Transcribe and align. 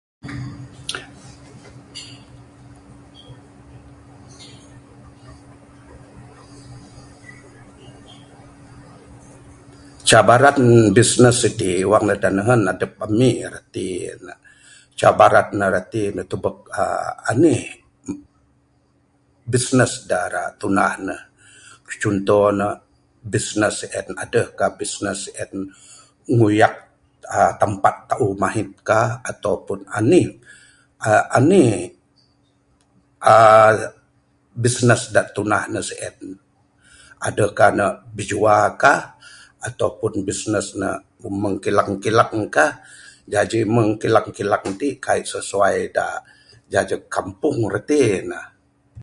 Cabaran 10.17 10.57
business 10.97 11.35
siti 11.43 11.71
wang 11.91 12.03
ne 12.07 12.15
dak 12.23 12.33
nehen 12.37 12.61
adep 12.71 12.91
ami 13.05 13.31
reti 13.53 13.87
nek 14.25 14.39
cabaran 14.99 15.47
ne 15.59 15.65
reti 15.75 16.03
ne 16.15 16.21
tebuk 16.31 16.57
aaa 16.81 17.13
enih 17.31 17.61
business 19.53 19.93
dak 20.09 20.23
ira 20.29 20.43
tundah 20.59 20.93
nek. 21.07 21.21
Contoh 22.01 22.45
nek 22.59 22.75
business 23.33 23.75
sien 23.81 24.07
adehkah 24.23 24.71
business 24.79 25.19
nguyak 26.37 26.75
aaa 27.37 27.53
tempat 27.61 27.95
teuh 28.09 28.33
mehit 28.41 28.71
kah 28.89 29.07
ataupun 29.31 29.79
enih 29.99 30.27
aaa 31.07 31.23
enih 31.39 31.79
aaa 33.31 33.69
business 34.63 35.01
dak 35.15 35.27
tundah 35.35 35.63
ne 35.73 35.79
sien. 35.89 36.17
Adehkah 37.27 37.69
nek 37.79 37.93
bijuakah 38.15 39.01
ataupun 39.69 40.13
business 40.29 40.67
nek 40.81 40.97
meng 41.41 41.57
kilang-kilang 41.65 42.39
kah, 42.55 42.71
jaji 43.33 43.61
mung 43.75 43.91
kilang-kilang 44.01 44.67
tik 44.79 44.95
kai 45.05 45.21
sesuai 45.31 45.77
dak 45.97 46.17
jejek 46.73 47.01
Kampung 47.13 47.59
reti 47.73 48.01
nek. 48.29 48.45